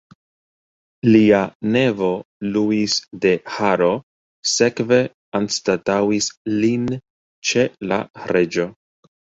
Lia 1.07 1.41
nevo 1.75 2.07
Luis 2.55 2.97
de 3.27 3.35
Haro 3.59 3.91
sekve 4.55 5.01
anstataŭis 5.43 6.35
lin 6.61 6.93
ĉe 7.53 7.71
la 7.93 8.05
reĝo. 8.37 8.71